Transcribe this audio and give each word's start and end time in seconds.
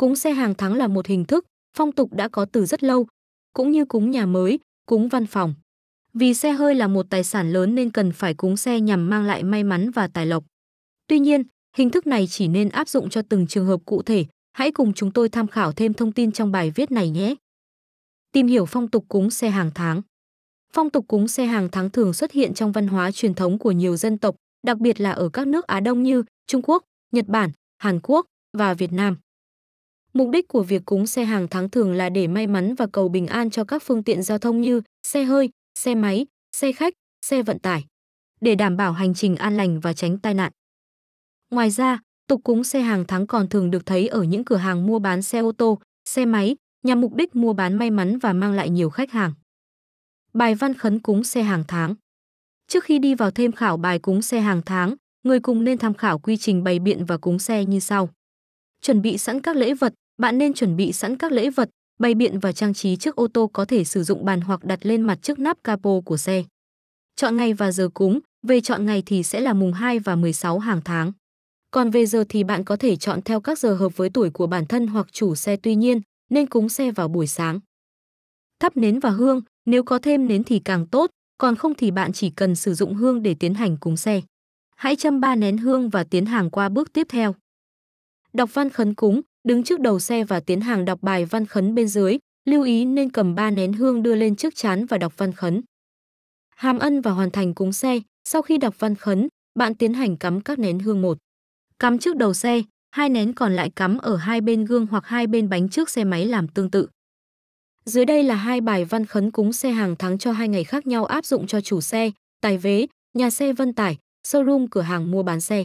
Cúng 0.00 0.16
xe 0.16 0.32
hàng 0.32 0.54
tháng 0.54 0.74
là 0.74 0.86
một 0.86 1.06
hình 1.06 1.24
thức, 1.24 1.46
phong 1.76 1.92
tục 1.92 2.12
đã 2.12 2.28
có 2.28 2.44
từ 2.44 2.66
rất 2.66 2.82
lâu, 2.84 3.06
cũng 3.52 3.70
như 3.70 3.84
cúng 3.84 4.10
nhà 4.10 4.26
mới, 4.26 4.58
cúng 4.86 5.08
văn 5.08 5.26
phòng. 5.26 5.54
Vì 6.14 6.34
xe 6.34 6.52
hơi 6.52 6.74
là 6.74 6.88
một 6.88 7.06
tài 7.10 7.24
sản 7.24 7.52
lớn 7.52 7.74
nên 7.74 7.90
cần 7.90 8.12
phải 8.12 8.34
cúng 8.34 8.56
xe 8.56 8.80
nhằm 8.80 9.10
mang 9.10 9.24
lại 9.24 9.44
may 9.44 9.64
mắn 9.64 9.90
và 9.90 10.08
tài 10.08 10.26
lộc. 10.26 10.44
Tuy 11.06 11.18
nhiên, 11.18 11.42
hình 11.76 11.90
thức 11.90 12.06
này 12.06 12.26
chỉ 12.26 12.48
nên 12.48 12.68
áp 12.68 12.88
dụng 12.88 13.10
cho 13.10 13.22
từng 13.28 13.46
trường 13.46 13.66
hợp 13.66 13.80
cụ 13.84 14.02
thể. 14.02 14.24
Hãy 14.52 14.72
cùng 14.72 14.92
chúng 14.92 15.12
tôi 15.12 15.28
tham 15.28 15.48
khảo 15.48 15.72
thêm 15.72 15.94
thông 15.94 16.12
tin 16.12 16.32
trong 16.32 16.52
bài 16.52 16.72
viết 16.74 16.90
này 16.90 17.10
nhé. 17.10 17.34
Tìm 18.32 18.46
hiểu 18.46 18.66
phong 18.66 18.88
tục 18.88 19.04
cúng 19.08 19.30
xe 19.30 19.50
hàng 19.50 19.70
tháng. 19.74 20.02
Phong 20.72 20.90
tục 20.90 21.04
cúng 21.08 21.28
xe 21.28 21.46
hàng 21.46 21.68
tháng 21.72 21.90
thường 21.90 22.12
xuất 22.12 22.32
hiện 22.32 22.54
trong 22.54 22.72
văn 22.72 22.88
hóa 22.88 23.10
truyền 23.10 23.34
thống 23.34 23.58
của 23.58 23.72
nhiều 23.72 23.96
dân 23.96 24.18
tộc, 24.18 24.36
đặc 24.66 24.78
biệt 24.78 25.00
là 25.00 25.10
ở 25.10 25.28
các 25.28 25.46
nước 25.46 25.66
Á 25.66 25.80
Đông 25.80 26.02
như 26.02 26.22
Trung 26.46 26.62
Quốc, 26.62 26.84
Nhật 27.12 27.26
Bản, 27.28 27.50
Hàn 27.78 28.00
Quốc 28.02 28.26
và 28.58 28.74
Việt 28.74 28.92
Nam. 28.92 29.16
Mục 30.12 30.30
đích 30.30 30.48
của 30.48 30.62
việc 30.62 30.82
cúng 30.84 31.06
xe 31.06 31.24
hàng 31.24 31.48
tháng 31.48 31.70
thường 31.70 31.92
là 31.92 32.08
để 32.08 32.26
may 32.26 32.46
mắn 32.46 32.74
và 32.74 32.86
cầu 32.92 33.08
bình 33.08 33.26
an 33.26 33.50
cho 33.50 33.64
các 33.64 33.82
phương 33.82 34.02
tiện 34.02 34.22
giao 34.22 34.38
thông 34.38 34.60
như 34.60 34.80
xe 35.06 35.24
hơi, 35.24 35.50
xe 35.78 35.94
máy, 35.94 36.26
xe 36.56 36.72
khách, 36.72 36.94
xe 37.26 37.42
vận 37.42 37.58
tải, 37.58 37.84
để 38.40 38.54
đảm 38.54 38.76
bảo 38.76 38.92
hành 38.92 39.14
trình 39.14 39.36
an 39.36 39.56
lành 39.56 39.80
và 39.80 39.92
tránh 39.92 40.18
tai 40.18 40.34
nạn. 40.34 40.52
Ngoài 41.50 41.70
ra, 41.70 42.00
tục 42.26 42.40
cúng 42.44 42.64
xe 42.64 42.80
hàng 42.80 43.04
tháng 43.08 43.26
còn 43.26 43.48
thường 43.48 43.70
được 43.70 43.86
thấy 43.86 44.08
ở 44.08 44.22
những 44.22 44.44
cửa 44.44 44.56
hàng 44.56 44.86
mua 44.86 44.98
bán 44.98 45.22
xe 45.22 45.38
ô 45.38 45.52
tô, 45.52 45.78
xe 46.08 46.24
máy, 46.24 46.56
nhằm 46.82 47.00
mục 47.00 47.14
đích 47.14 47.36
mua 47.36 47.52
bán 47.52 47.74
may 47.74 47.90
mắn 47.90 48.18
và 48.18 48.32
mang 48.32 48.52
lại 48.52 48.70
nhiều 48.70 48.90
khách 48.90 49.10
hàng. 49.10 49.32
Bài 50.32 50.54
văn 50.54 50.74
khấn 50.74 50.98
cúng 50.98 51.24
xe 51.24 51.42
hàng 51.42 51.64
tháng 51.68 51.94
Trước 52.68 52.84
khi 52.84 52.98
đi 52.98 53.14
vào 53.14 53.30
thêm 53.30 53.52
khảo 53.52 53.76
bài 53.76 53.98
cúng 53.98 54.22
xe 54.22 54.40
hàng 54.40 54.62
tháng, 54.66 54.94
người 55.22 55.40
cùng 55.40 55.64
nên 55.64 55.78
tham 55.78 55.94
khảo 55.94 56.18
quy 56.18 56.36
trình 56.36 56.64
bày 56.64 56.78
biện 56.78 57.04
và 57.04 57.16
cúng 57.16 57.38
xe 57.38 57.64
như 57.64 57.80
sau. 57.80 58.08
Chuẩn 58.82 59.02
bị 59.02 59.18
sẵn 59.18 59.40
các 59.40 59.56
lễ 59.56 59.74
vật, 59.74 59.94
bạn 60.18 60.38
nên 60.38 60.52
chuẩn 60.54 60.76
bị 60.76 60.92
sẵn 60.92 61.16
các 61.16 61.32
lễ 61.32 61.50
vật, 61.50 61.70
bày 61.98 62.14
biện 62.14 62.38
và 62.38 62.52
trang 62.52 62.74
trí 62.74 62.96
trước 62.96 63.16
ô 63.16 63.28
tô 63.28 63.50
có 63.52 63.64
thể 63.64 63.84
sử 63.84 64.02
dụng 64.02 64.24
bàn 64.24 64.40
hoặc 64.40 64.64
đặt 64.64 64.86
lên 64.86 65.02
mặt 65.02 65.18
trước 65.22 65.38
nắp 65.38 65.64
capo 65.64 66.00
của 66.04 66.16
xe. 66.16 66.44
Chọn 67.16 67.36
ngày 67.36 67.52
và 67.52 67.72
giờ 67.72 67.88
cúng, 67.94 68.20
về 68.46 68.60
chọn 68.60 68.86
ngày 68.86 69.02
thì 69.06 69.22
sẽ 69.22 69.40
là 69.40 69.52
mùng 69.52 69.72
2 69.72 69.98
và 69.98 70.16
16 70.16 70.58
hàng 70.58 70.80
tháng. 70.84 71.12
Còn 71.70 71.90
về 71.90 72.06
giờ 72.06 72.24
thì 72.28 72.44
bạn 72.44 72.64
có 72.64 72.76
thể 72.76 72.96
chọn 72.96 73.22
theo 73.22 73.40
các 73.40 73.58
giờ 73.58 73.74
hợp 73.74 73.96
với 73.96 74.10
tuổi 74.10 74.30
của 74.30 74.46
bản 74.46 74.66
thân 74.66 74.86
hoặc 74.86 75.12
chủ 75.12 75.34
xe 75.34 75.56
tuy 75.56 75.74
nhiên, 75.74 76.00
nên 76.30 76.46
cúng 76.46 76.68
xe 76.68 76.90
vào 76.90 77.08
buổi 77.08 77.26
sáng. 77.26 77.60
Thắp 78.60 78.76
nến 78.76 79.00
và 79.00 79.10
hương, 79.10 79.42
nếu 79.66 79.82
có 79.82 79.98
thêm 79.98 80.28
nến 80.28 80.44
thì 80.44 80.58
càng 80.64 80.86
tốt, 80.86 81.10
còn 81.38 81.56
không 81.56 81.74
thì 81.74 81.90
bạn 81.90 82.12
chỉ 82.12 82.30
cần 82.30 82.54
sử 82.54 82.74
dụng 82.74 82.94
hương 82.94 83.22
để 83.22 83.34
tiến 83.34 83.54
hành 83.54 83.76
cúng 83.76 83.96
xe. 83.96 84.20
Hãy 84.76 84.96
châm 84.96 85.20
ba 85.20 85.34
nén 85.34 85.58
hương 85.58 85.88
và 85.88 86.04
tiến 86.04 86.26
hàng 86.26 86.50
qua 86.50 86.68
bước 86.68 86.92
tiếp 86.92 87.06
theo. 87.10 87.34
Đọc 88.38 88.54
văn 88.54 88.70
khấn 88.70 88.94
cúng, 88.94 89.20
đứng 89.48 89.64
trước 89.64 89.80
đầu 89.80 89.98
xe 89.98 90.24
và 90.24 90.40
tiến 90.40 90.60
hàng 90.60 90.84
đọc 90.84 90.98
bài 91.02 91.24
văn 91.24 91.46
khấn 91.46 91.74
bên 91.74 91.88
dưới, 91.88 92.18
lưu 92.44 92.62
ý 92.62 92.84
nên 92.84 93.10
cầm 93.10 93.34
ba 93.34 93.50
nén 93.50 93.72
hương 93.72 94.02
đưa 94.02 94.14
lên 94.14 94.36
trước 94.36 94.54
chán 94.56 94.86
và 94.86 94.98
đọc 94.98 95.12
văn 95.16 95.32
khấn. 95.32 95.62
Hàm 96.56 96.78
ân 96.78 97.00
và 97.00 97.10
hoàn 97.10 97.30
thành 97.30 97.54
cúng 97.54 97.72
xe, 97.72 98.00
sau 98.28 98.42
khi 98.42 98.58
đọc 98.58 98.74
văn 98.78 98.94
khấn, 98.94 99.28
bạn 99.58 99.74
tiến 99.74 99.94
hành 99.94 100.16
cắm 100.16 100.40
các 100.40 100.58
nén 100.58 100.78
hương 100.78 101.02
một. 101.02 101.18
Cắm 101.78 101.98
trước 101.98 102.16
đầu 102.16 102.34
xe, 102.34 102.62
hai 102.90 103.08
nén 103.08 103.32
còn 103.32 103.52
lại 103.56 103.70
cắm 103.76 103.98
ở 103.98 104.16
hai 104.16 104.40
bên 104.40 104.64
gương 104.64 104.86
hoặc 104.86 105.06
hai 105.06 105.26
bên 105.26 105.48
bánh 105.48 105.68
trước 105.68 105.90
xe 105.90 106.04
máy 106.04 106.26
làm 106.26 106.48
tương 106.48 106.70
tự. 106.70 106.88
Dưới 107.84 108.04
đây 108.04 108.22
là 108.22 108.34
hai 108.34 108.60
bài 108.60 108.84
văn 108.84 109.06
khấn 109.06 109.30
cúng 109.30 109.52
xe 109.52 109.70
hàng 109.70 109.96
tháng 109.98 110.18
cho 110.18 110.32
hai 110.32 110.48
ngày 110.48 110.64
khác 110.64 110.86
nhau 110.86 111.04
áp 111.04 111.24
dụng 111.24 111.46
cho 111.46 111.60
chủ 111.60 111.80
xe, 111.80 112.10
tài 112.40 112.58
vế, 112.58 112.86
nhà 113.14 113.30
xe 113.30 113.52
vận 113.52 113.72
tải, 113.72 113.96
showroom 114.26 114.66
cửa 114.70 114.82
hàng 114.82 115.10
mua 115.10 115.22
bán 115.22 115.40
xe. 115.40 115.64